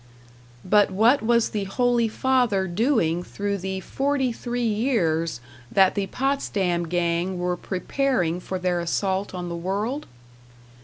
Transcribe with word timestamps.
But 0.65 0.89
what 0.89 1.21
was 1.21 1.49
the 1.49 1.65
Holy 1.65 2.07
Father 2.07 2.65
doing 2.65 3.21
through 3.21 3.59
the 3.59 3.81
forty 3.81 4.31
three 4.31 4.65
years 4.65 5.41
that 5.71 5.93
the 5.93 6.07
Potsdam 6.07 6.87
gang 6.87 7.37
were 7.37 7.55
preparing 7.55 8.39
for 8.39 8.57
their 8.57 8.79
assault 8.79 9.35
on 9.35 9.47
the 9.47 9.55
world? 9.55 10.07